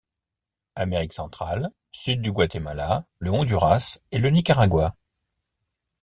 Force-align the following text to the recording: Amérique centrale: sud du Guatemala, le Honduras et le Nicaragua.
Amérique 0.75 1.13
centrale: 1.13 1.69
sud 1.91 2.23
du 2.23 2.31
Guatemala, 2.31 3.05
le 3.19 3.29
Honduras 3.29 3.99
et 4.11 4.17
le 4.17 4.31
Nicaragua. 4.31 4.95